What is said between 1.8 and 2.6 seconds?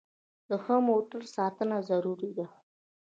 ضروري ده.